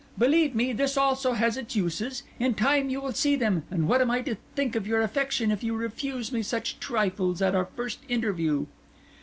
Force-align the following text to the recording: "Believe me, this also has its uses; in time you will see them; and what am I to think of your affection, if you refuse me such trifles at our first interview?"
"Believe 0.17 0.55
me, 0.55 0.73
this 0.73 0.97
also 0.97 1.33
has 1.33 1.57
its 1.57 1.75
uses; 1.75 2.23
in 2.39 2.55
time 2.55 2.89
you 2.89 2.99
will 2.99 3.13
see 3.13 3.35
them; 3.35 3.65
and 3.69 3.87
what 3.87 4.01
am 4.01 4.09
I 4.09 4.23
to 4.23 4.35
think 4.55 4.75
of 4.75 4.87
your 4.87 5.03
affection, 5.03 5.51
if 5.51 5.63
you 5.63 5.75
refuse 5.75 6.31
me 6.31 6.41
such 6.41 6.79
trifles 6.79 7.39
at 7.39 7.53
our 7.53 7.65
first 7.65 7.99
interview?" 8.09 8.65